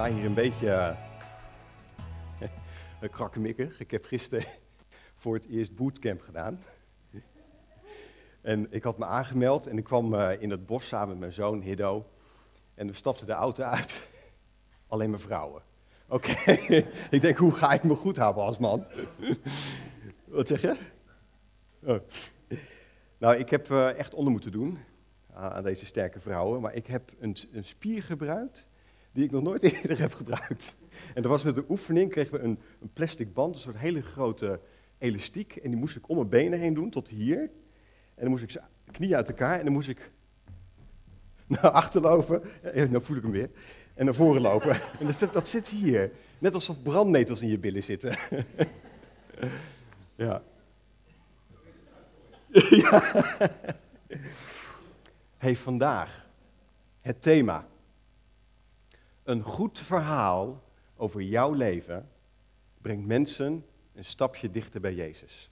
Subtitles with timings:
[0.00, 0.96] sta hier een beetje
[3.00, 3.74] uh.
[3.78, 4.46] Ik heb gisteren
[5.20, 6.64] voor het eerst bootcamp gedaan.
[8.40, 11.32] en ik had me aangemeld en ik kwam uh, in het bos samen met mijn
[11.32, 12.06] zoon Hiddo.
[12.74, 14.08] En we stapten de auto uit.
[14.86, 15.62] Alleen maar vrouwen.
[16.08, 16.50] Oké,
[17.10, 18.86] ik denk, hoe ga ik me goed houden als man?
[20.24, 20.76] Wat zeg je?
[21.82, 21.98] Oh.
[23.18, 24.78] Nou, ik heb uh, echt onder moeten doen
[25.32, 28.68] aan deze sterke vrouwen, maar ik heb een, een spier gebruikt
[29.12, 30.74] die ik nog nooit eerder heb gebruikt.
[31.14, 34.02] En dat was met de oefening, kregen we een, een, plastic band, een soort hele
[34.02, 34.60] grote
[34.98, 35.56] elastiek.
[35.56, 37.40] En die moest ik om mijn benen heen doen, tot hier.
[38.14, 40.10] En dan moest ik knieën uit elkaar en dan moest ik
[41.46, 42.42] naar achter lopen.
[42.74, 43.50] Ja, nou voel ik hem weer.
[43.94, 44.80] En naar voren lopen.
[45.00, 46.12] En dat zit, dat zit hier.
[46.38, 48.16] Net alsof brandnetels in je billen zitten.
[50.14, 50.42] ja.
[52.70, 53.02] ja.
[55.36, 56.28] Hey, vandaag
[57.00, 57.66] het thema
[59.30, 60.62] een goed verhaal
[60.96, 62.08] over jouw leven
[62.80, 63.64] brengt mensen
[63.94, 65.50] een stapje dichter bij Jezus.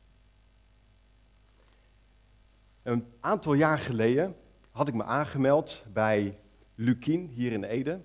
[2.82, 4.36] Een aantal jaar geleden
[4.70, 6.38] had ik me aangemeld bij
[6.74, 8.00] Lukien hier in Ede.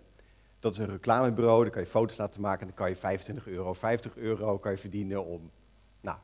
[0.60, 3.48] Dat is een reclamebureau, daar kan je foto's laten maken en dan kan je 25
[3.48, 5.52] euro, 50 euro kan je verdienen om,
[6.02, 6.18] nou,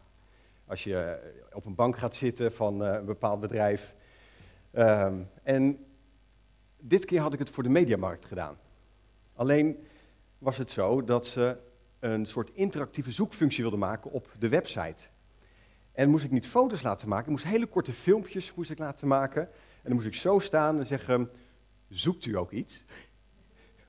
[0.66, 1.20] als je
[1.54, 3.94] op een bank gaat zitten van eh, een bepaald bedrijf.
[4.74, 5.86] Um, en
[6.78, 8.58] dit keer had ik het voor de mediamarkt gedaan.
[9.40, 9.86] Alleen
[10.38, 11.58] was het zo dat ze
[12.00, 15.04] een soort interactieve zoekfunctie wilden maken op de website.
[15.92, 19.42] En moest ik niet foto's laten maken, moest hele korte filmpjes moest ik laten maken.
[19.42, 21.30] En dan moest ik zo staan en zeggen,
[21.90, 22.84] zoekt u ook iets?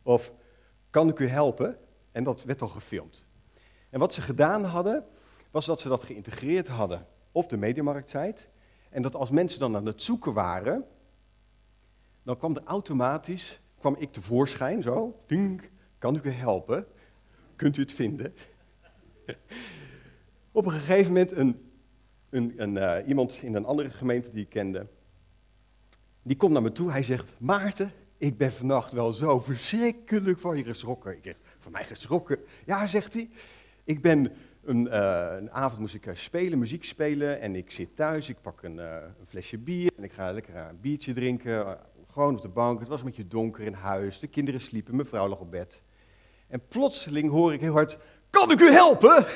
[0.03, 0.33] Of
[0.91, 1.79] kan ik u helpen?
[2.13, 3.25] En dat werd al gefilmd.
[3.91, 5.05] En wat ze gedaan hadden,
[5.51, 8.43] was dat ze dat geïntegreerd hadden op de mediamarktsite.
[8.91, 10.85] En dat als mensen dan aan het zoeken waren,
[12.23, 15.21] dan kwam er automatisch kwam ik tevoorschijn, zo.
[15.27, 15.63] Ding,
[15.99, 16.87] kan ik u helpen?
[17.57, 18.35] Kunt u het vinden?
[20.53, 21.71] Op een gegeven moment een,
[22.31, 24.87] een, een uh, iemand in een andere gemeente die ik kende,
[26.23, 26.91] die komt naar me toe.
[26.91, 31.17] Hij zegt, Maarten, ik ben vannacht wel zo verschrikkelijk van je geschrokken.
[31.17, 32.39] Ik zeg, van mij geschrokken?
[32.67, 33.31] Ja, zegt hij.
[33.85, 34.33] Ik ben
[34.65, 38.41] een, uh, een, avond moest ik uh, spelen, muziek spelen en ik zit thuis, ik
[38.41, 41.79] pak een, een flesje bier en ik ga lekker een biertje drinken
[42.21, 42.81] gewoon op de bank.
[42.81, 44.19] Het was een beetje donker in huis.
[44.19, 44.97] De kinderen sliepen.
[44.97, 45.83] Mijn vrouw lag op bed.
[46.49, 47.99] En plotseling hoor ik heel hard:
[48.31, 49.27] Kan ik u helpen?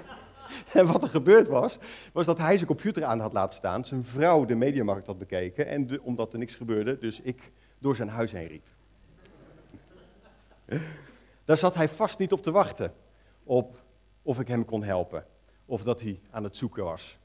[0.78, 1.78] en wat er gebeurd was,
[2.12, 3.84] was dat hij zijn computer aan had laten staan.
[3.84, 5.66] Zijn vrouw de mediamarkt had bekeken.
[5.66, 8.66] En omdat er niks gebeurde, dus ik door zijn huis heen riep.
[11.44, 12.94] Daar zat hij vast niet op te wachten.
[13.44, 13.82] Op
[14.22, 15.26] of ik hem kon helpen.
[15.66, 17.18] Of dat hij aan het zoeken was.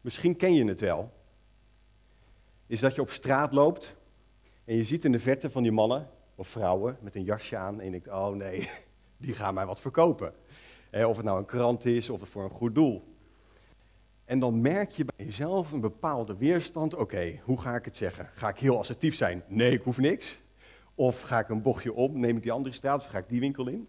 [0.00, 1.20] Misschien ken je het wel
[2.72, 3.94] is dat je op straat loopt
[4.64, 7.78] en je ziet in de verte van die mannen of vrouwen met een jasje aan
[7.78, 8.70] en je denkt, oh nee,
[9.16, 10.34] die gaan mij wat verkopen.
[10.92, 13.14] of het nou een krant is of het voor een goed doel.
[14.24, 16.94] En dan merk je bij jezelf een bepaalde weerstand.
[16.94, 18.30] Oké, hoe ga ik het zeggen?
[18.34, 19.42] Ga ik heel assertief zijn?
[19.46, 20.40] Nee, ik hoef niks.
[20.94, 23.40] Of ga ik een bochtje om, neem ik die andere straat of ga ik die
[23.40, 23.88] winkel in?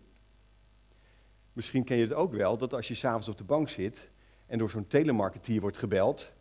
[1.53, 4.09] Misschien ken je het ook wel, dat als je s'avonds op de bank zit
[4.45, 6.31] en door zo'n telemarketeer wordt gebeld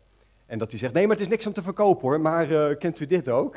[0.53, 2.77] en dat hij zegt, nee, maar het is niks om te verkopen hoor, maar uh,
[2.77, 3.55] kent u dit ook?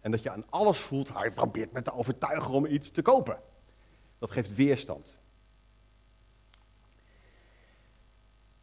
[0.00, 3.40] En dat je aan alles voelt, hij probeert me te overtuigen om iets te kopen.
[4.18, 5.16] Dat geeft weerstand.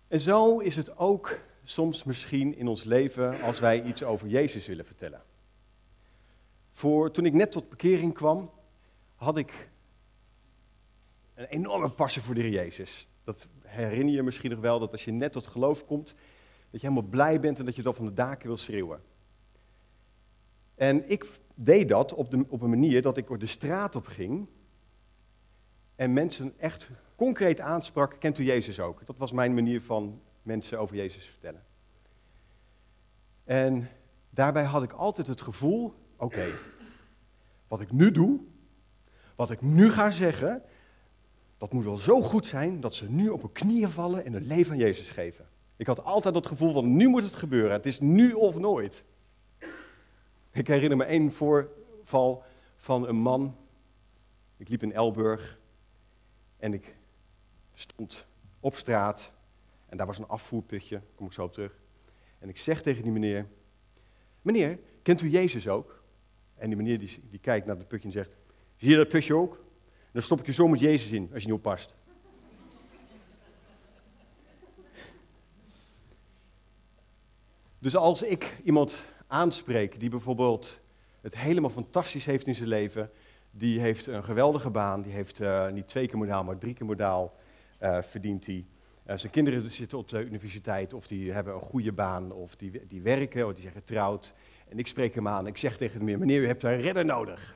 [0.07, 4.67] En zo is het ook soms misschien in ons leven als wij iets over Jezus
[4.67, 5.21] willen vertellen.
[6.73, 8.51] Voor, toen ik net tot bekering kwam,
[9.15, 9.69] had ik
[11.33, 13.07] een enorme passie voor de Heer Jezus.
[13.23, 16.15] Dat herinner je misschien nog wel, dat als je net tot geloof komt,
[16.77, 19.01] dat je helemaal blij bent en dat je dat van de daken wil schreeuwen.
[20.75, 24.47] En ik deed dat op, de, op een manier dat ik de straat op ging
[25.95, 29.05] en mensen echt concreet aansprak, kent u Jezus ook?
[29.05, 31.65] Dat was mijn manier van mensen over Jezus vertellen.
[33.43, 33.89] En
[34.29, 36.45] daarbij had ik altijd het gevoel, oké,
[37.67, 38.39] wat ik nu doe,
[39.35, 40.61] wat ik nu ga zeggen,
[41.57, 44.47] dat moet wel zo goed zijn dat ze nu op hun knieën vallen en hun
[44.47, 45.47] leven aan Jezus geven.
[45.77, 47.71] Ik had altijd dat gevoel van nu moet het gebeuren.
[47.71, 49.03] Het is nu of nooit.
[50.51, 52.43] Ik herinner me één voorval
[52.75, 53.55] van een man.
[54.57, 55.59] Ik liep in Elburg
[56.57, 56.95] en ik
[57.73, 58.25] stond
[58.59, 59.31] op straat
[59.85, 61.79] en daar was een afvoerputje, kom ik zo op terug.
[62.39, 63.47] En ik zeg tegen die meneer,
[64.41, 66.03] meneer, kent u Jezus ook?
[66.55, 68.29] En die meneer die, die kijkt naar het putje en zegt,
[68.77, 69.63] zie je dat putje ook?
[70.11, 71.93] Dan stop ik je zo met Jezus in, als je niet oppast.
[77.79, 80.79] Dus als ik iemand aanspreek die bijvoorbeeld
[81.21, 83.09] het helemaal fantastisch heeft in zijn leven.
[83.51, 86.85] Die heeft een geweldige baan, die heeft uh, niet twee keer modaal, maar drie keer
[86.85, 87.35] modaal
[87.81, 88.65] uh, verdient hij.
[89.07, 92.87] Uh, zijn kinderen zitten op de universiteit of die hebben een goede baan of die,
[92.87, 94.33] die werken of die zijn getrouwd.
[94.69, 97.55] En ik spreek hem aan ik zeg tegen hem, meneer, u hebt een redder nodig.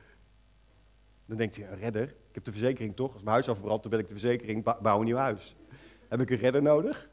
[1.25, 2.03] Dan denkt hij, een redder?
[2.03, 3.13] Ik heb de verzekering toch?
[3.13, 5.55] Als mijn huis afbrandt, dan ben ik de verzekering, bouw een nieuw huis.
[6.07, 7.09] Heb ik een redder nodig?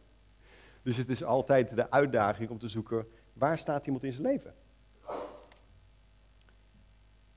[0.88, 4.55] Dus het is altijd de uitdaging om te zoeken, waar staat iemand in zijn leven?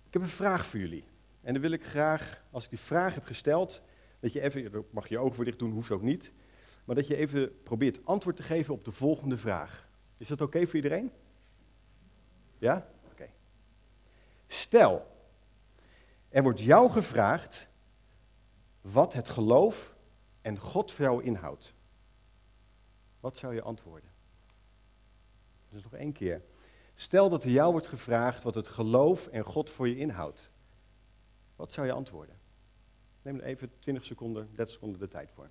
[0.06, 1.03] Ik heb een vraag voor jullie.
[1.42, 3.81] En dan wil ik graag, als ik die vraag heb gesteld,
[4.19, 6.31] dat je even, mag je ogen voor dicht doen, hoeft ook niet,
[6.86, 9.88] maar dat je even probeert antwoord te geven op de volgende vraag.
[10.18, 11.12] Is dat oké voor iedereen?
[12.57, 12.89] Ja?
[13.12, 13.30] Oké.
[14.47, 15.07] Stel,
[16.30, 17.68] er wordt jou gevraagd
[18.81, 19.95] wat het geloof
[20.42, 21.74] en God voor jou inhoudt.
[23.21, 24.09] Wat zou je antwoorden?
[25.69, 26.41] Dus nog één keer.
[26.94, 30.50] Stel dat er jou wordt gevraagd wat het geloof en God voor je inhoudt.
[31.56, 32.39] Wat zou je antwoorden?
[33.21, 35.50] Neem er even 20 seconden, 30 seconden de tijd voor.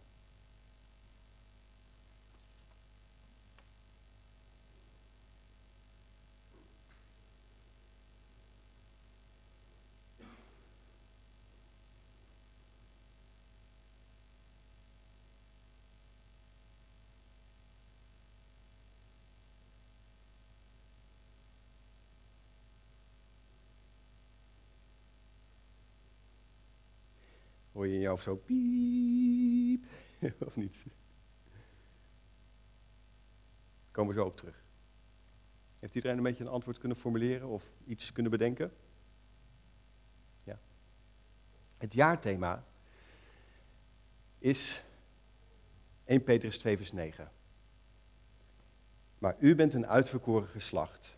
[27.80, 29.84] Hoor je in jou zo piep,
[30.46, 30.84] of niet?
[33.90, 34.64] Komen we zo op terug.
[35.78, 38.72] Heeft iedereen een beetje een antwoord kunnen formuleren of iets kunnen bedenken?
[40.44, 40.58] Ja.
[41.78, 42.64] Het jaarthema
[44.38, 44.84] is
[46.04, 47.30] 1 Petrus 2 vers 9.
[49.18, 51.16] Maar u bent een uitverkoren geslacht,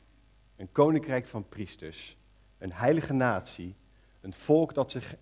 [0.56, 2.16] een koninkrijk van priesters,
[2.58, 3.74] een heilige natie,
[4.20, 5.16] een volk dat zich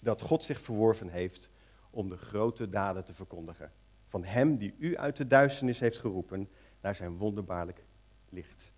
[0.00, 1.50] dat God zich verworven heeft
[1.90, 3.72] om de grote daden te verkondigen.
[4.08, 6.48] Van Hem die u uit de duisternis heeft geroepen
[6.80, 7.84] naar zijn wonderbaarlijk
[8.28, 8.72] licht.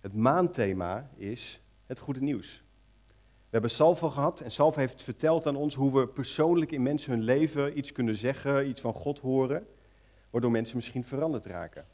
[0.00, 2.62] Het maanthema is het goede nieuws.
[3.52, 7.12] We hebben Salvo gehad en Salvo heeft verteld aan ons hoe we persoonlijk in mensen
[7.12, 9.66] hun leven iets kunnen zeggen, iets van God horen,
[10.30, 11.86] waardoor mensen misschien veranderd raken.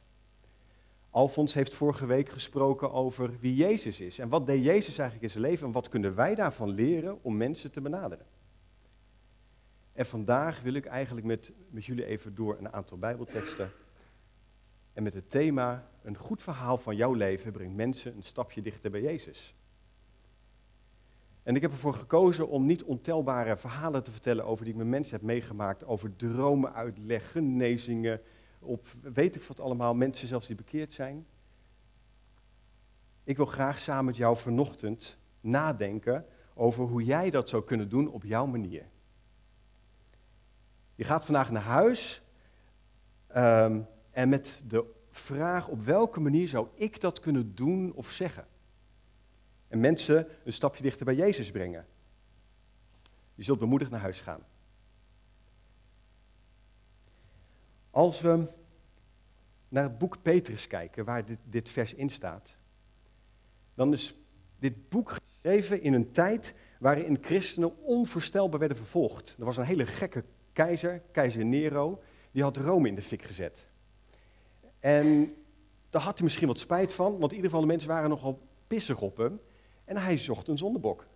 [1.11, 4.19] Alfons heeft vorige week gesproken over wie Jezus is.
[4.19, 7.37] En wat deed Jezus eigenlijk in zijn leven en wat kunnen wij daarvan leren om
[7.37, 8.27] mensen te benaderen.
[9.93, 13.71] En vandaag wil ik eigenlijk met, met jullie even door een aantal Bijbelteksten.
[14.93, 18.91] En met het thema, een goed verhaal van jouw leven brengt mensen een stapje dichter
[18.91, 19.55] bij Jezus.
[21.43, 24.89] En ik heb ervoor gekozen om niet ontelbare verhalen te vertellen over die ik met
[24.89, 28.21] mensen heb meegemaakt, over dromen uitleg, genezingen,
[28.59, 31.27] op weet ik wat allemaal, mensen zelfs die bekeerd zijn.
[33.25, 38.09] Ik wil graag samen met jou vanochtend nadenken over hoe jij dat zou kunnen doen
[38.09, 38.87] op jouw manier.
[40.95, 42.23] Je gaat vandaag naar huis
[43.37, 48.47] um, en met de vraag op welke manier zou ik dat kunnen doen of zeggen.
[49.69, 51.87] En mensen een stapje dichter bij Jezus brengen.
[53.35, 54.41] Je zult bemoedigd naar huis gaan.
[57.91, 58.47] Als we
[59.69, 62.55] naar het boek Petrus kijken, waar dit, dit vers in staat,
[63.75, 64.15] dan is
[64.59, 69.35] dit boek geschreven in een tijd waarin christenen onvoorstelbaar werden vervolgd.
[69.39, 73.67] Er was een hele gekke keizer, keizer Nero, die had Rome in de fik gezet.
[74.79, 75.35] En
[75.91, 78.41] daar had hij misschien wat spijt van, want in ieder geval de mensen waren nogal
[78.67, 79.41] pissig op hem.
[79.85, 81.07] En hij zocht een zondebok.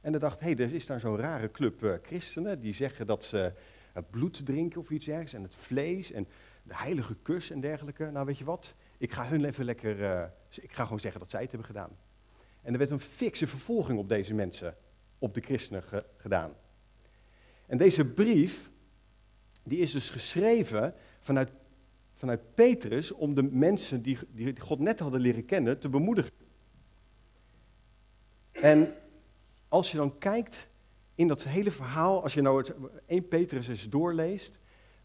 [0.00, 3.06] En hij dacht, hé, hey, er is daar zo'n rare club uh, christenen die zeggen
[3.06, 3.52] dat ze
[3.92, 6.26] het bloed drinken of iets ergens en het vlees en
[6.62, 8.10] de heilige kus en dergelijke.
[8.10, 8.74] Nou, weet je wat?
[8.98, 11.90] Ik ga hun even lekker, uh, ik ga gewoon zeggen dat zij het hebben gedaan.
[12.62, 14.76] En er werd een fikse vervolging op deze mensen,
[15.18, 15.82] op de christenen
[16.16, 16.52] gedaan.
[17.66, 18.70] En deze brief,
[19.62, 21.50] die is dus geschreven vanuit,
[22.14, 26.32] vanuit Petrus om de mensen die, die God net hadden leren kennen te bemoedigen.
[28.52, 28.94] En
[29.68, 30.68] als je dan kijkt
[31.14, 32.74] in dat hele verhaal, als je nou het
[33.06, 34.58] 1 Petrus eens doorleest,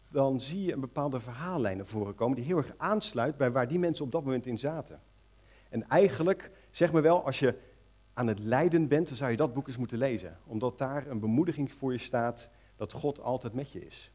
[0.08, 3.68] dan zie je een bepaalde verhaallijn naar voren komen die heel erg aansluit bij waar
[3.68, 5.00] die mensen op dat moment in zaten.
[5.68, 7.54] En eigenlijk, zeg me wel, als je
[8.14, 10.38] aan het lijden bent, dan zou je dat boek eens moeten lezen.
[10.46, 14.12] Omdat daar een bemoediging voor je staat dat God altijd met je is.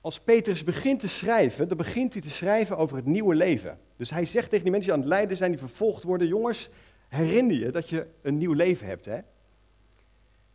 [0.00, 3.78] Als Petrus begint te schrijven, dan begint hij te schrijven over het nieuwe leven.
[3.96, 6.70] Dus hij zegt tegen die mensen die aan het lijden zijn, die vervolgd worden, jongens,
[7.14, 9.04] herinner je dat je een nieuw leven hebt.
[9.04, 9.18] Hè?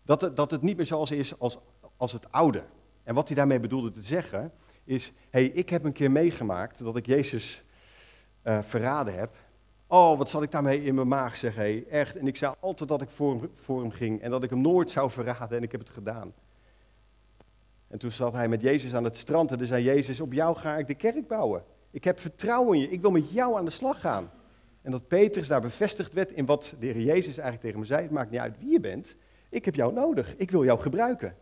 [0.03, 1.59] Dat, het, dat het niet meer zoals is als,
[1.97, 2.63] als het oude.
[3.03, 4.51] En wat hij daarmee bedoelde te zeggen,
[4.83, 7.63] is, hey, ik heb een keer meegemaakt dat ik Jezus
[8.43, 9.35] uh, verraden heb.
[9.87, 11.83] Oh, wat zat ik daarmee in mijn maag, zeg hé.
[11.89, 12.15] Echt.
[12.15, 14.61] En ik zei altijd dat ik voor hem, voor hem ging en dat ik hem
[14.61, 16.33] nooit zou verraden en ik heb het gedaan.
[17.87, 20.55] En toen zat hij met Jezus aan het strand en toen zei Jezus, op jou
[20.55, 21.63] ga ik de kerk bouwen.
[21.91, 24.31] Ik heb vertrouwen in je, ik wil met jou aan de slag gaan.
[24.81, 28.01] En dat Petrus daar bevestigd werd in wat de Heer Jezus eigenlijk tegen hem zei,
[28.01, 29.15] het maakt niet uit wie je bent,
[29.49, 31.35] ik heb jou nodig, ik wil jou gebruiken.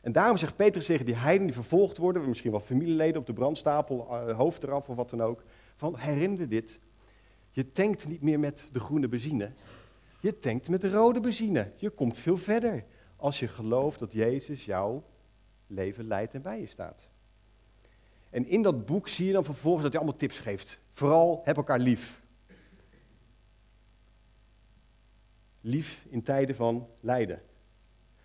[0.00, 3.32] En daarom zegt Petrus tegen die heiden die vervolgd worden, misschien wel familieleden op de
[3.32, 5.42] brandstapel, uh, hoofd eraf of wat dan ook,
[5.76, 6.78] van herinner dit,
[7.50, 9.50] je tankt niet meer met de groene benzine,
[10.20, 11.72] je tankt met de rode benzine.
[11.76, 12.84] Je komt veel verder
[13.16, 15.04] als je gelooft dat Jezus jouw
[15.66, 17.08] leven leidt en bij je staat.
[18.30, 20.80] En in dat boek zie je dan vervolgens dat hij allemaal tips geeft.
[20.92, 22.20] Vooral heb elkaar lief.
[25.68, 27.42] Lief in tijden van lijden.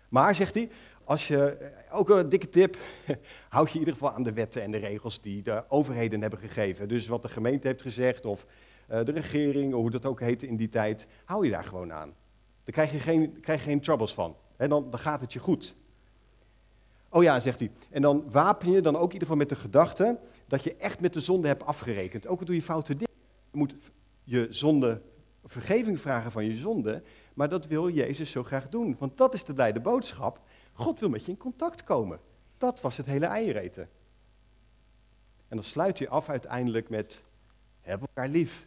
[0.08, 0.70] Maar, zegt hij,
[1.04, 2.76] als je, eh, ook een dikke tip,
[3.48, 6.38] houd je in ieder geval aan de wetten en de regels die de overheden hebben
[6.38, 6.88] gegeven.
[6.88, 8.46] Dus wat de gemeente heeft gezegd, of
[8.86, 11.92] eh, de regering, of hoe dat ook heette in die tijd, hou je daar gewoon
[11.92, 12.14] aan.
[12.64, 14.36] Daar krijg je geen, krijg je geen troubles van.
[14.56, 15.74] En dan, dan gaat het je goed.
[17.08, 17.70] Oh ja, zegt hij.
[17.90, 21.00] En dan wapen je dan ook in ieder geval met de gedachte dat je echt
[21.00, 22.26] met de zonde hebt afgerekend.
[22.26, 23.14] Ook al doe je foute dingen.
[23.50, 23.74] Je moet
[24.24, 25.00] je zonde,
[25.44, 27.02] vergeving vragen van je zonde.
[27.34, 28.96] Maar dat wil Jezus zo graag doen.
[28.98, 30.40] Want dat is de blijde boodschap.
[30.72, 32.20] God wil met je in contact komen.
[32.58, 33.88] Dat was het hele eiereten.
[35.48, 37.22] En dan sluit hij af uiteindelijk met,
[37.80, 38.66] heb elkaar lief.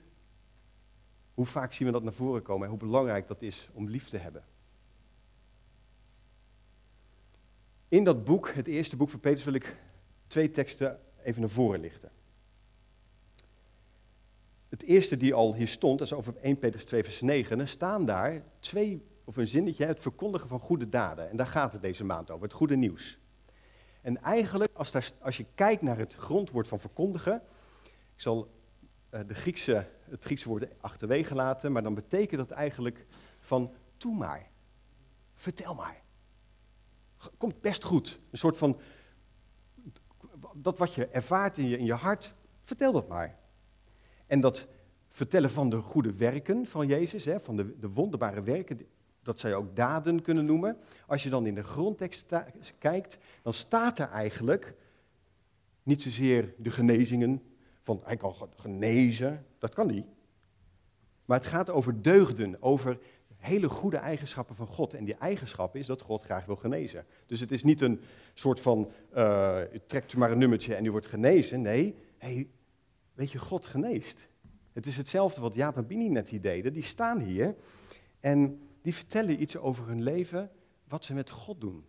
[1.34, 4.10] Hoe vaak zien we dat naar voren komen en hoe belangrijk dat is om lief
[4.10, 4.44] te hebben.
[7.88, 9.76] In dat boek, het eerste boek van Petrus, wil ik
[10.28, 12.12] twee teksten even naar voren lichten.
[14.70, 17.60] Het eerste die al hier stond, dat is over 1 Petrus 2 vers 9.
[17.60, 21.30] Er staan daar twee, of een zinnetje, het verkondigen van goede daden.
[21.30, 23.20] En daar gaat het deze maand over, het goede nieuws.
[24.02, 27.42] En eigenlijk, als, als je kijkt naar het grondwoord van verkondigen,
[28.16, 28.52] ik zal
[29.12, 33.06] uh, de Griekse, het Griekse woord achterwege laten, maar dan betekent dat eigenlijk
[33.40, 34.50] van toe maar,
[35.36, 36.06] vertel maar
[37.38, 38.20] komt best goed.
[38.32, 38.80] Een soort van,
[40.54, 43.38] dat wat je ervaart in je, in je hart, vertel dat maar.
[44.28, 44.68] En dat
[45.10, 48.80] vertellen van de goede werken van Jezus, hè, van de, de wonderbare werken,
[49.24, 50.78] dat zou je ook daden kunnen noemen.
[51.08, 52.34] Als je dan in de grondtekst
[52.78, 54.76] kijkt, dan staat er eigenlijk
[55.84, 57.42] niet zozeer de genezingen,
[57.84, 60.06] van hij kan genezen, dat kan niet.
[61.26, 63.00] Maar het gaat over deugden, over
[63.38, 64.94] hele goede eigenschappen van God.
[64.94, 67.06] En die eigenschap is dat God graag wil genezen.
[67.26, 68.02] Dus het is niet een
[68.34, 71.62] soort van, uh, trekt u maar een nummertje en u wordt genezen.
[71.62, 72.48] Nee, hey,
[73.18, 74.28] weet je, God geneest.
[74.74, 76.74] Het is hetzelfde wat Jaap en Bini net hier deden.
[76.74, 77.56] Die staan hier
[78.20, 80.52] en die vertellen iets over hun leven,
[80.88, 81.86] wat ze met God doen.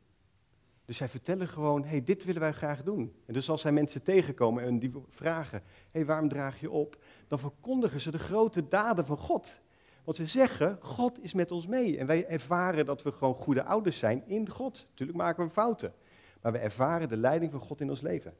[0.85, 3.14] Dus zij vertellen gewoon, hey, dit willen wij graag doen.
[3.26, 7.04] En dus als zij mensen tegenkomen en die vragen, hey, waarom draag je op?
[7.26, 9.61] Dan verkondigen ze de grote daden van God.
[10.04, 11.99] Want ze zeggen, God is met ons mee.
[11.99, 14.87] En wij ervaren dat we gewoon goede ouders zijn in God.
[14.88, 15.94] Natuurlijk maken we fouten.
[16.42, 18.35] Maar we ervaren de leiding van God in ons leven.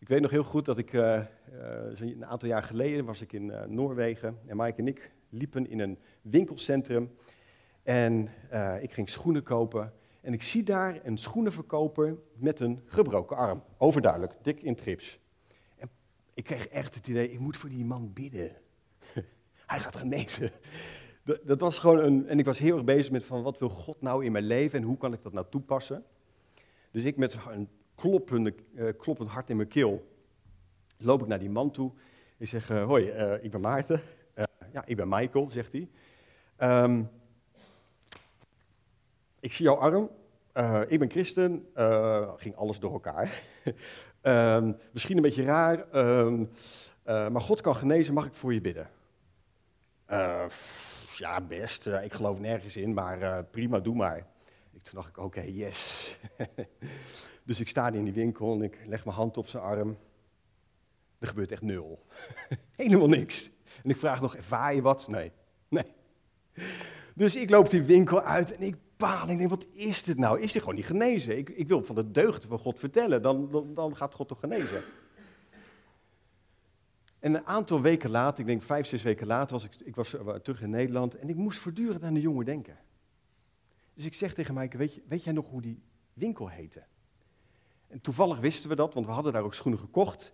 [0.00, 1.20] Ik weet nog heel goed dat ik, uh,
[1.94, 4.38] een aantal jaar geleden was ik in uh, Noorwegen.
[4.46, 7.10] En Mike en ik liepen in een winkelcentrum.
[7.82, 8.28] En
[8.80, 9.92] ik ging schoenen kopen.
[10.20, 13.62] En ik zie daar een schoenenverkoper met een gebroken arm.
[13.78, 15.18] Overduidelijk, dik in trips.
[15.76, 15.88] En
[16.34, 18.52] ik kreeg echt het idee, ik moet voor die man bidden
[19.66, 20.50] hij gaat genezen.
[21.44, 24.00] Dat, was gewoon een, en ik was heel erg bezig met van wat wil God
[24.00, 26.04] nou in mijn leven en hoe kan ik dat nou toepassen.
[26.90, 27.68] Dus ik met een
[28.04, 30.08] uh, kloppend hart in mijn keel
[31.00, 31.92] loop ik naar die man toe.
[32.38, 34.00] Ik zeg, uh, hoi, uh, ik ben Maarten.
[34.72, 35.88] ja, ik ben Michael, zegt hij.
[36.82, 37.10] Um,
[39.40, 40.10] ik zie jouw arm.
[40.88, 41.66] ik ben christen.
[42.36, 43.42] ging alles door elkaar.
[44.22, 45.84] um, misschien een beetje raar.
[45.94, 46.50] Um,
[47.04, 48.90] maar God kan genezen, mag ik voor je bidden?
[51.16, 51.86] Ja, best.
[51.86, 54.26] Ik geloof nergens in, maar prima, doe maar.
[54.70, 56.16] Ik, toen dacht ik, oké, yes.
[57.44, 59.96] dus ik sta in die winkel en ik leg mijn hand op zijn arm.
[61.18, 62.06] Er gebeurt echt nul.
[62.76, 63.50] Helemaal niks.
[63.82, 65.08] En ik vraag nog, ervaar je wat?
[65.08, 65.32] Nee.
[65.68, 65.92] Nee.
[67.14, 69.28] Dus ik loop die winkel uit en ik baal.
[69.28, 70.40] Ik denk, wat is dit nou?
[70.40, 71.38] Is hij gewoon niet genezen?
[71.38, 73.22] Ik, ik wil van de deugden van God vertellen.
[73.22, 74.82] Dan, dan, dan gaat God toch genezen?
[77.18, 80.14] En een aantal weken later, ik denk vijf, zes weken later, was ik, ik was
[80.14, 82.78] eh, terug in Nederland en ik moest voortdurend aan de jongen denken.
[84.00, 86.82] Dus ik zeg tegen Maaike, weet, weet jij nog hoe die winkel heette?
[87.88, 90.32] En toevallig wisten we dat, want we hadden daar ook schoenen gekocht.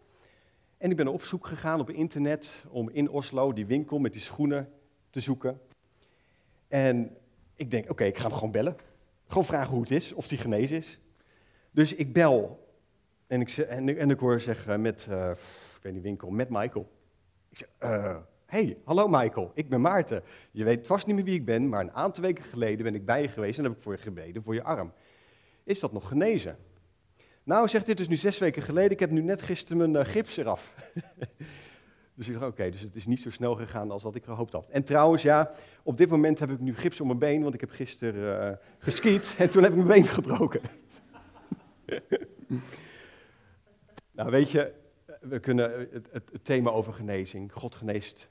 [0.78, 4.20] En ik ben op zoek gegaan op internet om in Oslo die winkel met die
[4.20, 4.72] schoenen
[5.10, 5.60] te zoeken.
[6.68, 7.16] En
[7.54, 8.76] ik denk, oké, ik ga hem gewoon bellen.
[9.26, 11.00] Gewoon vragen hoe het is, of hij genezen is.
[11.70, 12.66] Dus ik bel
[13.26, 15.30] en ik, en, en ik hoor zeggen met, uh,
[15.76, 16.92] ik weet niet, winkel, met Michael.
[17.48, 18.16] Ik zeg, uh,
[18.46, 20.22] hey, hallo Michael, ik ben Maarten.
[20.50, 23.04] Je weet vast niet meer wie ik ben, maar een aantal weken geleden ben ik
[23.04, 24.92] bij je geweest en heb ik voor je gebeden, voor je arm.
[25.64, 26.56] Is dat nog genezen?
[27.42, 30.12] Nou, zegt dit is nu zes weken geleden, ik heb nu net gisteren mijn uh,
[30.12, 30.74] gips eraf.
[32.14, 34.52] dus ik dacht, oké, dus het is niet zo snel gegaan als wat ik gehoopt
[34.52, 34.68] had.
[34.68, 35.50] En trouwens, ja,
[35.82, 38.56] op dit moment heb ik nu gips om mijn been, want ik heb gisteren uh,
[38.78, 40.60] geskiet en toen heb ik mijn been gebroken.
[44.16, 44.72] nou, weet je,
[45.20, 48.28] we kunnen het, thema over genezing, God geneest.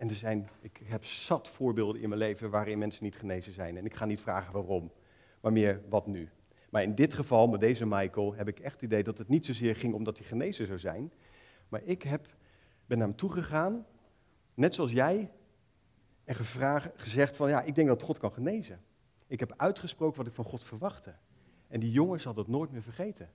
[0.00, 3.76] En er zijn, ik heb zat voorbeelden in mijn leven waarin mensen niet genezen zijn.
[3.76, 4.92] En ik ga niet vragen waarom,
[5.40, 6.28] maar meer wat nu.
[6.70, 9.46] Maar in dit geval, met deze Michael, heb ik echt het idee dat het niet
[9.46, 11.12] zozeer ging omdat hij genezen zou zijn.
[11.68, 12.26] Maar ik heb,
[12.86, 13.86] ben naar hem toegegaan,
[14.54, 15.30] net zoals jij,
[16.24, 18.80] en gevraagd, gezegd van ja, ik denk dat God kan genezen.
[19.26, 21.14] Ik heb uitgesproken wat ik van God verwachtte.
[21.68, 23.30] En die jongen zal dat nooit meer vergeten.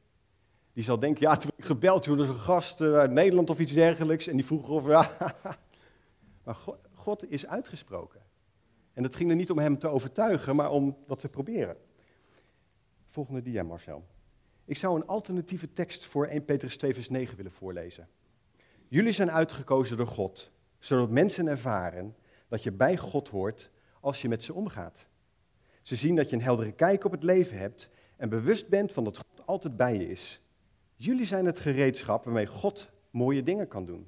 [0.74, 3.74] Die zal denken, ja, toen ik gebeld, was een gast eh, uit Nederland of iets
[3.74, 4.28] dergelijks.
[4.28, 5.18] En die vroeg of, ja.
[6.46, 6.58] Maar
[6.94, 8.22] God, is uitgesproken.
[8.94, 11.78] En het ging er niet om hem te overtuigen, maar om dat te proberen.
[13.10, 14.06] Volgende dia, Marcel.
[14.66, 18.08] Ik zou een alternatieve tekst voor 1 Petrus 2 vers 9 willen voorlezen.
[18.88, 22.16] Jullie zijn uitgekozen door God, zodat mensen ervaren
[22.48, 25.08] dat je bij God hoort als je met ze omgaat.
[25.82, 29.04] Ze zien dat je een heldere kijk op het leven hebt en bewust bent van
[29.04, 30.42] dat God altijd bij je is.
[30.96, 34.08] Jullie zijn het gereedschap waarmee God mooie dingen kan doen.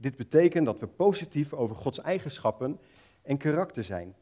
[0.00, 2.80] Dit betekent dat we positief over Gods eigenschappen
[3.22, 4.14] en karakter zijn.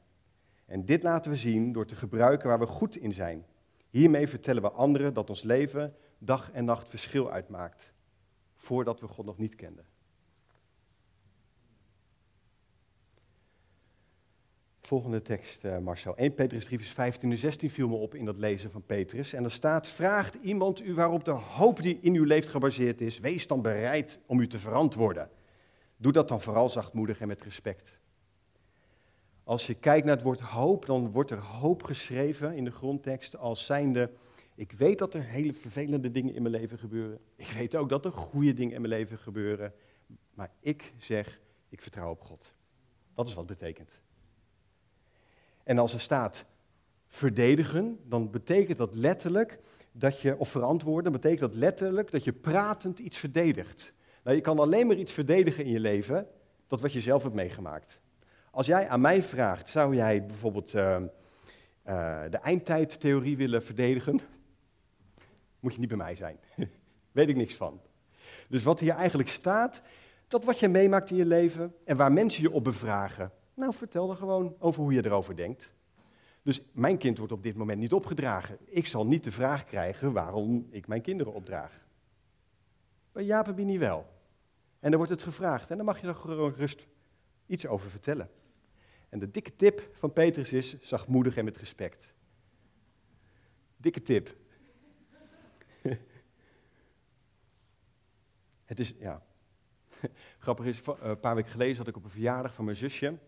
[0.66, 3.44] En dit laten we zien door te gebruiken waar we goed in zijn.
[3.90, 7.92] Hiermee vertellen we anderen dat ons leven dag en nacht verschil uitmaakt,
[8.56, 9.84] voordat we God nog niet kenden.
[14.80, 16.16] Volgende tekst, uh, Marcel.
[16.16, 19.32] 1 Petrus 3, vers 15 en 16 viel me op in dat lezen van Petrus.
[19.32, 23.18] En er staat, vraagt iemand u waarop de hoop die in u leeft gebaseerd is,
[23.18, 25.30] wees dan bereid om u te verantwoorden.
[26.00, 27.98] Doe dat dan vooral zachtmoedig en met respect.
[29.44, 33.36] Als je kijkt naar het woord hoop, dan wordt er hoop geschreven in de grondtekst
[33.36, 34.10] als zijnde,
[34.54, 37.18] ik weet dat er hele vervelende dingen in mijn leven gebeuren.
[37.36, 39.72] Ik weet ook dat er goede dingen in mijn leven gebeuren.
[40.34, 42.52] Maar ik zeg, ik vertrouw op God.
[43.14, 44.00] Dat is wat het betekent.
[45.62, 46.44] En als er staat
[47.06, 49.58] verdedigen, dan betekent dat letterlijk
[49.92, 53.94] dat je, of verantwoorden, betekent dat letterlijk dat je pratend iets verdedigt.
[54.28, 56.26] Nou, je kan alleen maar iets verdedigen in je leven,
[56.66, 58.00] dat wat je zelf hebt meegemaakt.
[58.50, 64.20] Als jij aan mij vraagt, zou jij bijvoorbeeld uh, uh, de eindtijdtheorie willen verdedigen?
[65.60, 66.38] Moet je niet bij mij zijn.
[67.12, 67.80] Weet ik niks van.
[68.48, 69.82] Dus wat hier eigenlijk staat,
[70.26, 74.06] dat wat je meemaakt in je leven en waar mensen je op bevragen, nou, vertel
[74.06, 75.72] dan gewoon over hoe je erover denkt.
[76.42, 78.58] Dus mijn kind wordt op dit moment niet opgedragen.
[78.64, 81.86] Ik zal niet de vraag krijgen waarom ik mijn kinderen opdraag.
[83.12, 84.16] Maar Jaap en Bini wel.
[84.80, 86.86] En dan wordt het gevraagd en dan mag je er gewoon rust
[87.46, 88.30] iets over vertellen.
[89.08, 92.14] En de dikke tip van Petrus is zachtmoedig en met respect.
[93.76, 94.36] Dikke tip.
[98.64, 99.22] het is, ja.
[100.38, 103.18] Grappig is, een paar weken geleden zat ik op een verjaardag van mijn zusje.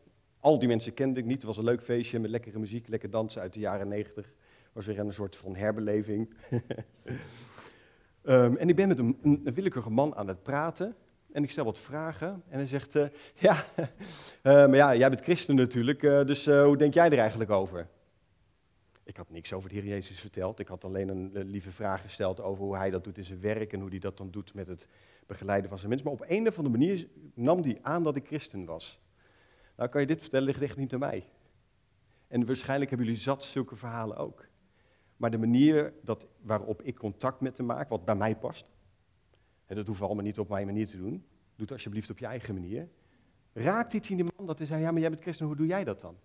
[0.40, 1.36] Al die mensen kende ik niet.
[1.36, 4.32] Het was een leuk feestje met lekkere muziek, lekker dansen uit de jaren negentig.
[4.72, 6.34] was weer een soort van herbeleving.
[8.22, 10.96] um, en ik ben met een, willekeurige man aan het praten.
[11.32, 12.42] En ik stel wat vragen.
[12.48, 13.82] En hij zegt, uh, ja, uh,
[14.42, 17.88] maar ja, jij bent christen natuurlijk, uh, dus hoe denk jij er eigenlijk over?
[19.02, 20.58] Ik had niks over de Heer Jezus verteld.
[20.58, 23.40] Ik had alleen een, een lieve vraag gesteld over hoe hij dat doet in zijn
[23.40, 24.86] werk en hoe hij dat dan doet met het
[25.26, 26.08] begeleiden van zijn mensen.
[26.08, 29.00] Maar op een of andere manier nam hij aan dat ik christen was.
[29.76, 31.26] Nou kan je dit vertellen, ligt echt niet aan mij.
[32.28, 34.46] En waarschijnlijk hebben jullie zat zulke verhalen ook.
[35.16, 38.66] Maar de manier dat, waarop ik contact met hem maak, wat bij mij past,
[39.70, 41.22] en dat hoeven we allemaal niet op mijn manier te doen, doe
[41.56, 42.88] het alsjeblieft op je eigen manier,
[43.52, 45.66] raakt iets in die man dat hij zei, ja maar jij bent christen, hoe doe
[45.66, 46.16] jij dat dan?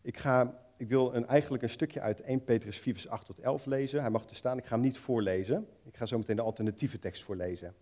[0.00, 3.38] Ik ga ik wil een, eigenlijk een stukje uit 1 Petrus 4, vers 8 tot
[3.38, 4.00] 11 lezen.
[4.00, 5.68] Hij mag er staan, ik ga hem niet voorlezen.
[5.84, 7.74] Ik ga zo meteen de alternatieve tekst voorlezen.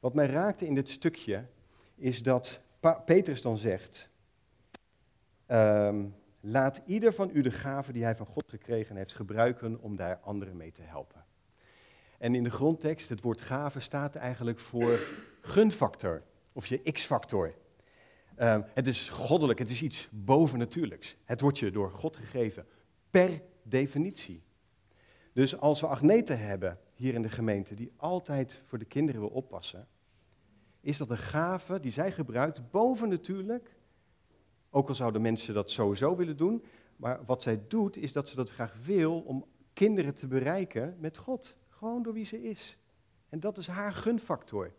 [0.00, 1.44] Wat mij raakte in dit stukje
[1.94, 2.60] is dat
[3.04, 4.09] Petrus dan zegt:
[5.50, 9.96] um, Laat ieder van u de gave die hij van God gekregen heeft gebruiken om
[9.96, 11.24] daar anderen mee te helpen.
[12.18, 14.98] En in de grondtekst, het woord gave staat eigenlijk voor
[15.40, 17.54] gunfactor of je x-factor.
[18.38, 21.16] Uh, het is goddelijk, het is iets bovennatuurlijks.
[21.24, 22.66] Het wordt je door God gegeven,
[23.10, 24.42] per definitie.
[25.32, 29.30] Dus als we Agnete hebben hier in de gemeente, die altijd voor de kinderen wil
[29.30, 29.88] oppassen,
[30.80, 33.74] is dat een gave die zij gebruikt, bovennatuurlijk.
[34.70, 36.64] Ook al zouden mensen dat sowieso willen doen,
[36.96, 41.16] Maar wat zij doet, is dat ze dat graag wil om kinderen te bereiken met
[41.16, 41.56] God.
[41.68, 42.78] Gewoon door wie ze is.
[43.28, 44.72] En dat is haar gunfactor.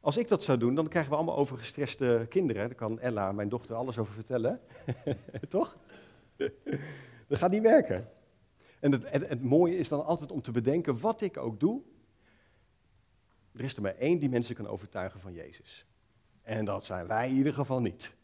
[0.00, 2.66] Als ik dat zou doen, dan krijgen we allemaal overgestreste kinderen.
[2.66, 4.60] Daar kan Ella, mijn dochter, alles over vertellen.
[5.48, 5.78] Toch?
[7.28, 8.08] dat gaat niet werken.
[8.80, 11.82] En het, mooie is dan altijd om te bedenken, wat ik ook doe,
[13.52, 15.86] er is er maar één die mensen kan overtuigen van Jezus.
[16.42, 18.14] En dat zijn wij in ieder geval niet.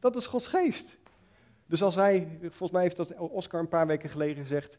[0.00, 0.98] Dat is Gods geest.
[1.66, 4.78] Dus als wij, volgens mij heeft dat Oscar een paar weken geleden gezegd,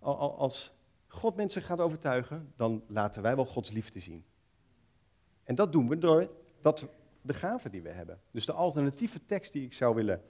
[0.00, 0.72] als
[1.06, 4.24] God mensen gaat overtuigen, dan laten wij wel Gods liefde zien.
[5.44, 6.30] En dat doen we door
[6.62, 6.86] dat,
[7.22, 8.20] de gaven die we hebben.
[8.30, 10.22] Dus de alternatieve tekst die ik zou willen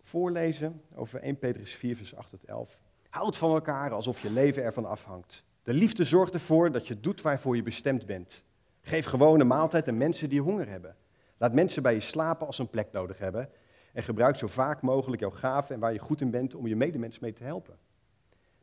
[0.00, 2.78] voorlezen over 1 Petrus 4, vers 8 tot 11.
[3.08, 5.44] Houd van elkaar alsof je leven ervan afhangt.
[5.62, 8.44] De liefde zorgt ervoor dat je doet waarvoor je bestemd bent.
[8.80, 10.96] Geef gewone maaltijd aan mensen die honger hebben.
[11.38, 13.50] Laat mensen bij je slapen als ze een plek nodig hebben.
[13.92, 16.76] En gebruik zo vaak mogelijk jouw gaven en waar je goed in bent om je
[16.76, 17.78] medemens mee te helpen.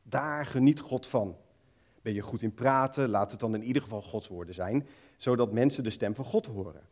[0.03, 1.37] Daar geniet God van.
[2.01, 5.51] Ben je goed in praten, laat het dan in ieder geval Gods woorden zijn, zodat
[5.51, 6.87] mensen de stem van God horen.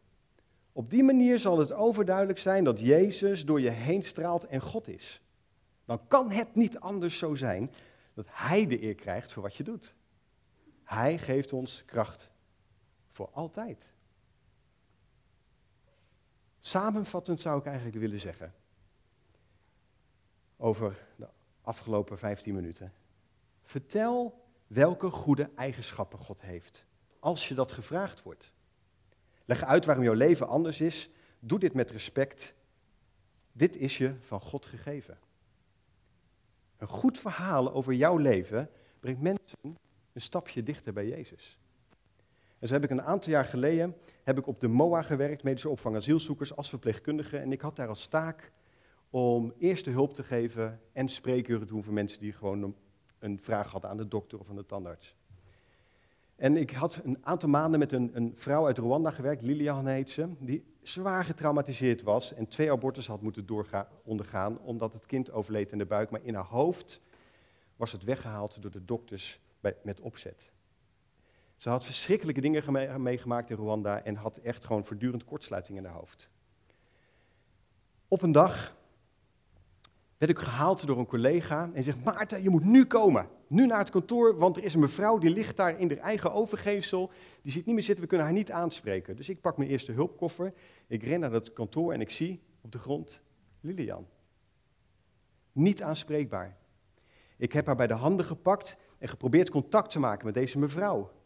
[0.72, 4.88] Op die manier zal het overduidelijk zijn dat Jezus door je heen straalt en God
[4.88, 5.22] is.
[5.86, 7.72] Dan kan het niet anders zo zijn
[8.13, 9.96] dat Hij de eer krijgt voor wat je doet.
[10.84, 12.30] Hij geeft ons kracht
[13.12, 13.92] voor altijd.
[16.65, 18.54] Samenvattend zou ik eigenlijk willen zeggen,
[20.58, 21.28] over de
[21.62, 22.93] afgelopen 15 minuten.
[23.62, 26.86] Vertel welke goede eigenschappen God heeft,
[27.19, 28.52] als je dat gevraagd wordt.
[29.45, 31.10] Leg uit waarom jouw leven anders is.
[31.39, 32.54] Doe dit met respect.
[33.52, 35.17] Dit is je van God gegeven.
[36.78, 39.78] Een goed verhaal over jouw leven brengt mensen
[40.13, 41.58] een stapje dichter bij Jezus.
[42.63, 45.69] En zo heb ik een aantal jaar geleden heb ik op de MOA gewerkt, medische
[45.69, 47.38] opvang asielzoekers, als verpleegkundige.
[47.38, 48.52] En ik had daar als taak
[49.10, 52.76] om eerste hulp te geven en spreekuren te doen voor mensen die gewoon
[53.19, 55.15] een vraag hadden aan de dokter of aan de tandarts.
[56.36, 60.10] En ik had een aantal maanden met een, een vrouw uit Rwanda gewerkt, Lilian heet
[60.10, 63.45] ze, die zwaar getraumatiseerd was en twee abortus had moeten
[64.04, 66.10] ondergaan omdat het kind overleed in de buik.
[66.10, 67.02] Maar in haar hoofd
[67.76, 70.53] was het weggehaald door de dokters bij, met opzet.
[71.63, 75.93] Ze had verschrikkelijke dingen meegemaakt in Rwanda en had echt gewoon voortdurend kortsluiting in haar
[75.93, 76.30] hoofd.
[78.08, 78.76] Op een dag
[80.17, 83.28] werd ik gehaald door een collega en zegt, Maarten, je moet nu komen.
[83.47, 86.34] Nu naar het kantoor, want er is een mevrouw die ligt daar in haar eigen
[86.34, 87.12] overgeefsel.
[87.41, 89.15] Die ziet niet meer zitten, we kunnen haar niet aanspreken.
[89.15, 90.54] Dus ik pak mijn eerste hulpkoffer,
[90.88, 93.21] ik ren naar het kantoor en ik zie op de grond
[93.62, 94.08] Lilian.
[95.52, 96.58] Niet aanspreekbaar.
[97.38, 101.21] Ik heb haar bij de handen gepakt en geprobeerd contact te maken met deze mevrouw.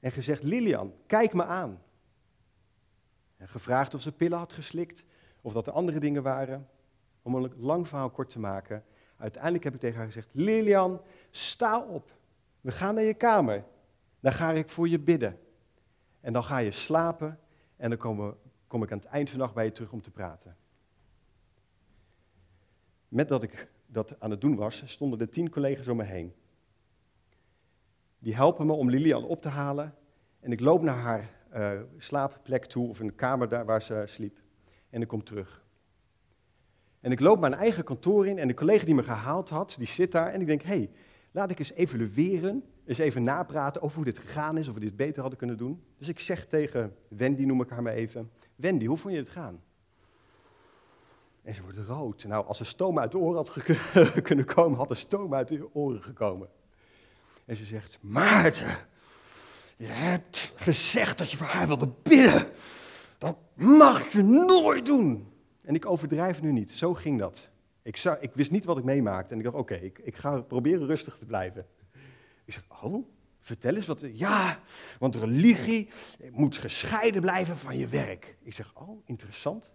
[0.00, 1.82] En gezegd, Lilian, kijk me aan.
[3.36, 5.04] En gevraagd of ze pillen had geslikt,
[5.40, 6.68] of dat er andere dingen waren.
[7.22, 8.84] Om een lang verhaal kort te maken.
[9.16, 12.14] Uiteindelijk heb ik tegen haar gezegd, Lilian, sta op.
[12.60, 13.64] We gaan naar je kamer.
[14.20, 15.38] Dan ga ik voor je bidden.
[16.20, 17.40] En dan ga je slapen
[17.76, 20.02] en dan kom, kom ik aan het eind van de nacht bij je terug om
[20.02, 20.56] te praten.
[23.08, 26.34] Met dat ik dat aan het doen was, stonden er tien collega's om me heen.
[28.26, 29.94] Die helpen me om Lilian op te halen.
[30.40, 34.38] En ik loop naar haar uh, slaapplek toe, of een kamer daar waar ze sliep.
[34.90, 35.64] En ik kom terug.
[37.00, 39.86] En ik loop mijn eigen kantoor in en de collega die me gehaald had, die
[39.86, 40.32] zit daar.
[40.32, 40.90] En ik denk, hé, hey,
[41.30, 44.96] laat ik eens evalueren, eens even napraten over hoe dit gegaan is, of we dit
[44.96, 45.82] beter hadden kunnen doen.
[45.98, 49.28] Dus ik zeg tegen Wendy, noem ik haar maar even, Wendy, hoe vond je het
[49.28, 49.62] gaan?
[51.42, 52.24] En ze wordt rood.
[52.24, 53.52] Nou, als er stoom uit de oren had
[54.22, 56.48] kunnen komen, had er stoom uit de oren gekomen.
[57.46, 58.76] En ze zegt, Maarten,
[59.76, 62.48] je hebt gezegd dat je voor haar wilde bidden.
[63.18, 65.32] Dat mag je nooit doen.
[65.62, 67.48] En ik overdrijf nu niet, zo ging dat.
[67.82, 70.86] Ik, ik wist niet wat ik meemaakte en ik dacht, oké, ik, ik ga proberen
[70.86, 71.66] rustig te blijven.
[72.44, 73.06] Ik zeg, oh,
[73.40, 74.00] vertel eens wat.
[74.12, 74.58] Ja,
[74.98, 75.88] want religie
[76.30, 78.36] moet gescheiden blijven van je werk.
[78.42, 79.70] Ik zeg, oh, interessant.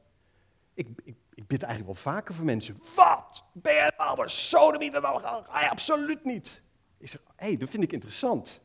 [0.73, 2.81] Ik, ik, ik bid eigenlijk wel vaker voor mensen.
[2.95, 3.43] Wat?
[3.53, 4.95] Ben je nou maar zo niet?
[4.95, 6.61] Absoluut niet.
[7.01, 8.61] Ik zeg, hé, hey, dat vind ik interessant.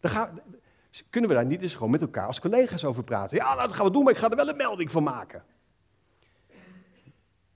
[0.00, 0.40] Dan
[1.10, 3.36] kunnen we daar niet eens gewoon met elkaar als collega's over praten?
[3.36, 5.44] Ja, nou, dat gaan we doen, maar ik ga er wel een melding van maken.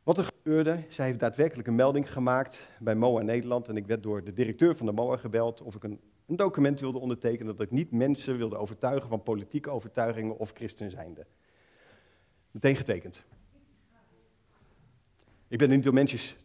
[0.02, 3.68] Wat er gebeurde, zij heeft daadwerkelijk een melding gemaakt bij MOA Nederland.
[3.68, 6.80] En ik werd door de directeur van de MOA gebeld of ik een, een document
[6.80, 11.26] wilde ondertekenen dat ik niet mensen wilde overtuigen van politieke overtuigingen of christen zijnde.
[12.50, 13.22] Meteen getekend.
[15.48, 16.36] Ik ben niet door mensen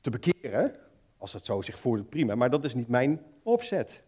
[0.00, 0.74] te bekeren,
[1.18, 4.02] als dat zo zich voordoet, prima, maar dat is niet mijn opzet.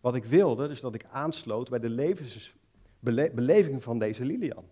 [0.00, 4.64] Wat ik wilde, is dat ik aansloot bij de levensbeleving van deze Lilian.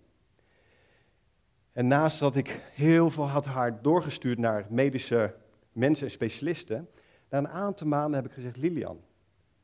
[1.72, 5.34] En naast dat ik heel veel had haar doorgestuurd naar medische
[5.72, 6.88] mensen en specialisten,
[7.28, 9.00] na een aantal maanden heb ik gezegd, Lilian,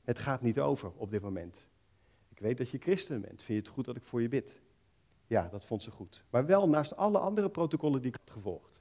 [0.03, 1.67] het gaat niet over op dit moment.
[2.29, 3.43] Ik weet dat je christen bent.
[3.43, 4.61] Vind je het goed dat ik voor je bid?
[5.27, 6.25] Ja, dat vond ze goed.
[6.31, 8.81] Maar wel naast alle andere protocollen die ik had gevolgd.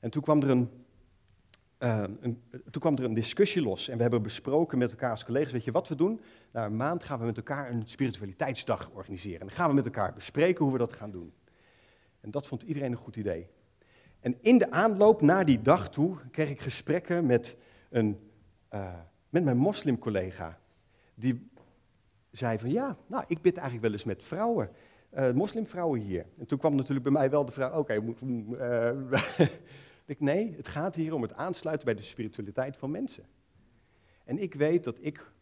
[0.00, 0.79] En toen kwam er een,
[1.82, 2.02] uh,
[2.70, 3.88] toen kwam er een discussie los.
[3.88, 6.20] En we hebben besproken met elkaar als collega's, weet je wat we doen?
[6.52, 9.40] Na een maand gaan we met elkaar een spiritualiteitsdag organiseren.
[9.40, 11.32] En dan gaan we met elkaar bespreken hoe we dat gaan doen.
[12.20, 13.48] En dat vond iedereen een goed idee.
[14.20, 17.56] En in de aanloop naar die dag toe kreeg ik gesprekken met,
[17.90, 18.30] een,
[18.74, 18.94] uh,
[19.28, 20.58] met mijn moslimcollega.
[21.14, 21.50] Die
[22.30, 24.70] zei van ja, nou, ik bid eigenlijk wel eens met vrouwen,
[25.14, 26.26] uh, moslimvrouwen hier.
[26.38, 28.14] En toen kwam natuurlijk bij mij wel de vraag, oké, okay,
[29.38, 29.48] uh,
[30.10, 33.24] ik, nee, het gaat hier om het aansluiten bij de spiritualiteit van mensen.
[34.24, 35.32] En ik weet dat ik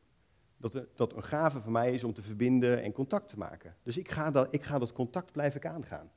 [0.57, 3.77] dat, dat een gave van mij is om te verbinden en contact te maken.
[3.83, 6.11] Dus ik ga dat, ik ga dat contact blijf ik aangaan.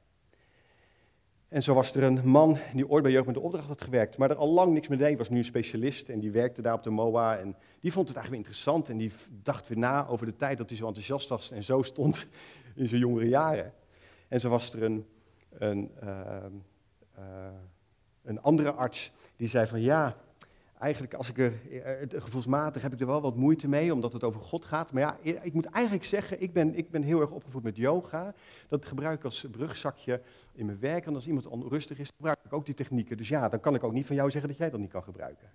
[1.47, 4.17] En zo was er een man die ooit bij Jeugd met de Opdracht had gewerkt,
[4.17, 5.17] maar er al lang niks meer deed.
[5.17, 7.37] was nu een specialist en die werkte daar op de MOA.
[7.37, 9.11] En die vond het eigenlijk interessant en die
[9.43, 12.27] dacht weer na over de tijd dat hij zo enthousiast was en zo stond
[12.75, 13.73] in zijn jongere jaren.
[14.27, 15.05] En zo was er een,
[15.49, 16.45] een, uh,
[17.19, 17.25] uh,
[18.23, 20.15] een andere arts die zei van ja,
[20.81, 24.23] eigenlijk als ik er, uh, gevoelsmatig heb ik er wel wat moeite mee, omdat het
[24.23, 24.91] over God gaat.
[24.91, 28.33] Maar ja, ik moet eigenlijk zeggen, ik ben, ik ben heel erg opgevoed met yoga.
[28.67, 30.21] Dat gebruik ik als brugzakje
[30.53, 31.05] in mijn werk.
[31.05, 33.17] En als iemand onrustig is, gebruik ik ook die technieken.
[33.17, 35.03] Dus ja, dan kan ik ook niet van jou zeggen dat jij dat niet kan
[35.03, 35.49] gebruiken.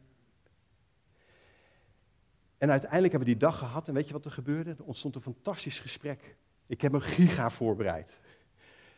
[2.59, 4.71] En uiteindelijk hebben we die dag gehad en weet je wat er gebeurde?
[4.71, 6.37] Er ontstond een fantastisch gesprek.
[6.67, 8.11] Ik heb een giga voorbereid.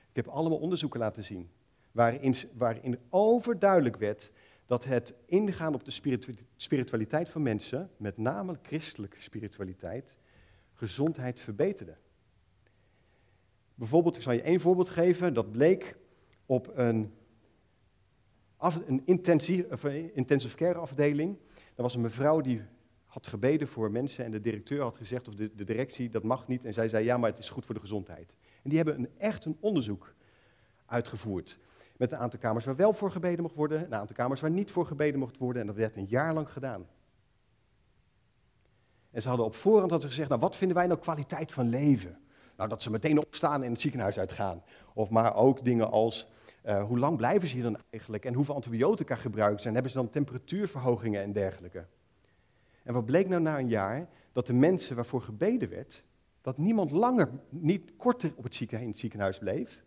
[0.09, 1.51] Ik heb allemaal onderzoeken laten zien,
[1.93, 4.31] waarin, waarin overduidelijk werd
[4.67, 6.19] dat het ingaan op de
[6.57, 10.17] spiritualiteit van mensen, met name christelijke spiritualiteit,
[10.73, 11.97] gezondheid verbeterde.
[13.75, 15.97] Bijvoorbeeld, ik zal je één voorbeeld geven, dat bleek
[16.47, 17.15] op een,
[18.57, 21.39] af, een intensive, care afdeling.
[21.75, 22.63] Er was een mevrouw die
[23.05, 26.49] had gebeden voor mensen en de directeur had gezegd, of de, de directie, dat mag
[26.49, 26.65] niet.
[26.65, 28.35] En zij zei, ja, maar het is goed voor de gezondheid.
[28.63, 30.15] En die hebben een, echt een onderzoek
[30.87, 31.59] uitgevoerd.
[31.99, 34.71] Met een aantal kamers waar wel voor gebeden mocht worden, een aantal kamers waar niet
[34.71, 35.61] voor gebeden mocht worden.
[35.61, 36.87] En dat werd een jaar lang gedaan.
[39.11, 42.19] En ze hadden op voorhand hadden gezegd, nou wat vinden wij nou kwaliteit van leven?
[42.57, 44.63] Nou, dat ze meteen opstaan en het ziekenhuis uitgaan.
[44.95, 46.29] Of maar ook dingen als,
[46.65, 48.25] uh, hoe lang blijven ze hier dan eigenlijk?
[48.25, 49.69] En hoeveel antibiotica gebruiken ze?
[49.69, 51.87] En hebben ze dan temperatuurverhogingen en dergelijke?
[52.83, 54.09] En wat bleek nou na een jaar?
[54.33, 56.05] Dat de mensen waarvoor gebeden werd,
[56.41, 58.55] dat niemand langer, niet korter op het
[58.95, 59.85] ziekenhuis bleef,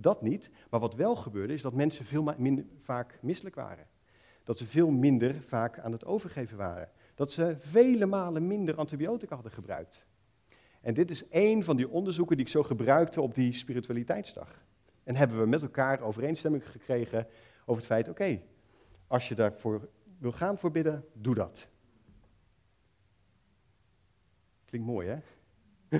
[0.00, 0.50] dat niet.
[0.70, 3.86] Maar wat wel gebeurde is dat mensen veel minder vaak misselijk waren.
[4.44, 6.90] Dat ze veel minder vaak aan het overgeven waren.
[7.14, 10.06] Dat ze vele malen minder antibiotica hadden gebruikt.
[10.80, 14.64] En dit is één van die onderzoeken die ik zo gebruikte op die spiritualiteitsdag.
[15.04, 17.26] En hebben we met elkaar overeenstemming gekregen
[17.60, 18.42] over het feit, oké,
[19.06, 21.68] als je daarvoor wil gaan voor bidden, doe dat.
[24.64, 25.18] Klinkt mooi, hè?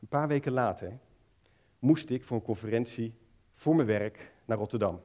[0.00, 0.98] Een paar weken later
[1.78, 3.14] moest ik voor een conferentie
[3.54, 5.02] voor mijn werk naar Rotterdam.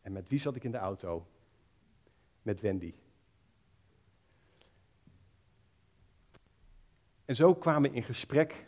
[0.00, 1.26] En met wie zat ik in de auto?
[2.42, 2.94] Met Wendy.
[7.24, 8.66] En zo kwamen we in gesprek.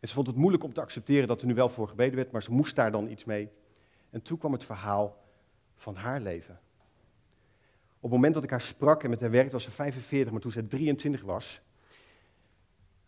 [0.00, 2.30] En ze vond het moeilijk om te accepteren dat er nu wel voor gebeden werd,
[2.30, 3.50] maar ze moest daar dan iets mee.
[4.10, 5.24] En toen kwam het verhaal
[5.74, 6.60] van haar leven.
[7.96, 10.40] Op het moment dat ik haar sprak en met haar werkte was ze 45, maar
[10.40, 11.60] toen ze 23 was,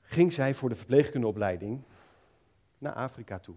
[0.00, 1.84] ging zij voor de verpleegkundeopleiding
[2.80, 3.56] naar Afrika toe.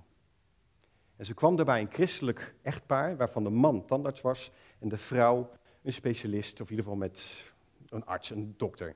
[1.16, 5.52] En ze kwam daarbij een christelijk echtpaar, waarvan de man tandarts was en de vrouw
[5.82, 7.52] een specialist, of in ieder geval met
[7.90, 8.96] een arts, een dokter.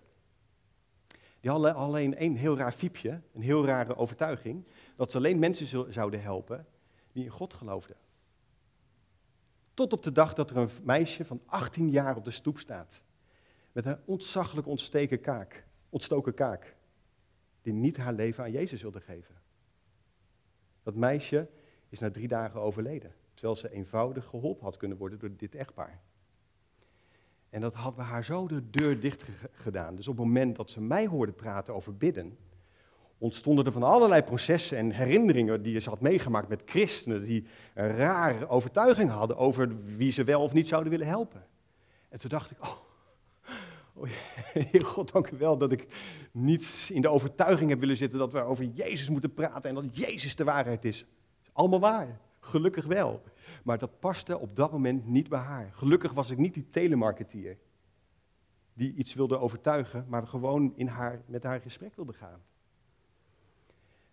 [1.39, 5.93] Die hadden alleen één heel raar fiepje, een heel rare overtuiging, dat ze alleen mensen
[5.93, 6.65] zouden helpen
[7.11, 7.97] die in God geloofden.
[9.73, 13.01] Tot op de dag dat er een meisje van 18 jaar op de stoep staat,
[13.71, 16.75] met een ontzaglijk kaak, ontstoken kaak,
[17.61, 19.36] die niet haar leven aan Jezus wilde geven.
[20.87, 21.47] Dat meisje
[21.89, 26.01] is na drie dagen overleden, terwijl ze eenvoudig geholpen had kunnen worden door dit echtpaar.
[27.49, 29.95] En dat had bij haar zo de deur dicht gedaan.
[29.95, 32.37] Dus op het moment dat ze mij hoorde praten over bidden,
[33.17, 37.95] ontstonden er van allerlei processen en herinneringen die ze had meegemaakt met christenen die een
[37.95, 41.45] rare overtuiging hadden over wie ze wel of niet zouden willen helpen.
[42.09, 42.77] En toen dacht ik, oh,
[43.97, 44.07] oh
[44.71, 45.87] Heer God, dank u wel dat ik
[46.31, 49.97] niet in de overtuiging heb willen zitten dat we over Jezus moeten praten en dat
[49.97, 51.05] Jezus de waarheid is.
[51.53, 53.23] Allemaal waar, gelukkig wel.
[53.63, 55.69] Maar dat paste op dat moment niet bij haar.
[55.73, 57.57] Gelukkig was ik niet die telemarketeer
[58.77, 62.41] die iets wilde overtuigen, maar gewoon in haar, met haar gesprek wilde gaan.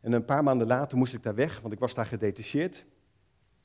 [0.00, 2.76] En een paar maanden later moest ik daar weg, want ik was daar gedetacheerd.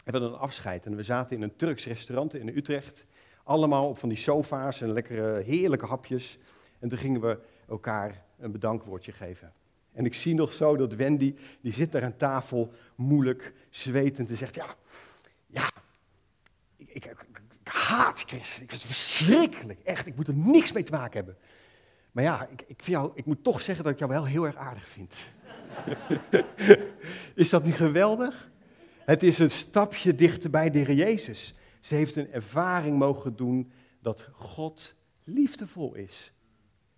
[0.04, 3.06] En we hadden een afscheid en we zaten in een Turks restaurant in Utrecht.
[3.44, 6.38] Allemaal op van die sofa's en lekkere, heerlijke hapjes.
[6.80, 9.54] En toen gingen we elkaar een bedankwoordje geven.
[9.92, 14.38] En ik zie nog zo dat Wendy, die zit daar aan tafel, moeilijk, zwetend, en
[14.38, 14.76] zegt, ja,
[15.48, 15.70] ja,
[16.78, 17.16] ik, ik,
[17.64, 18.60] haat Chris.
[18.60, 21.38] Ik het verschrikkelijk, echt, ik moet er niks mee te maken hebben.
[22.12, 24.46] Maar ja, ik, ik, vind jou, ik moet toch zeggen dat ik jou wel heel
[24.46, 25.16] erg aardig vind.
[27.36, 28.52] is dat niet geweldig?
[29.06, 31.54] Het is een stapje dichter bij de Heer Jezus.
[31.80, 36.34] Ze heeft een ervaring mogen doen dat God liefdevol is.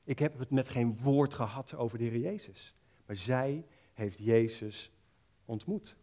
[0.04, 2.76] Ik heb het met geen woord gehad over de Heer Jezus.
[3.06, 4.92] Maar zij heeft Jezus
[5.46, 5.96] ontmoet.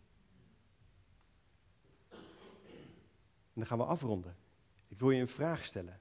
[2.10, 4.36] En dan gaan we afronden.
[4.88, 6.00] Ik wil je een vraag stellen.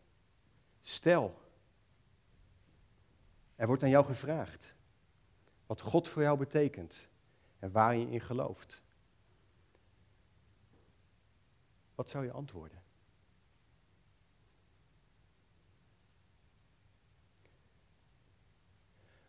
[0.82, 1.42] Stel,
[3.56, 4.76] er wordt aan jou gevraagd
[5.66, 7.08] wat God voor jou betekent
[7.60, 8.82] en waar je in gelooft.
[11.98, 12.84] Wat zou je antwoorden?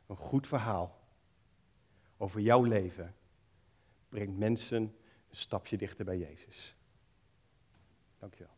[0.06, 0.98] Een goed verhaal
[2.16, 3.14] over jouw leven
[4.08, 4.82] brengt mensen
[5.28, 6.76] een stapje dichter bij Jezus.
[8.18, 8.57] Dankjewel.